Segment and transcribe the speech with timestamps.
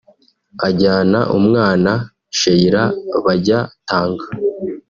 [0.67, 1.91] ajyana umwana
[2.37, 4.25] (Cheila)bajya Tanga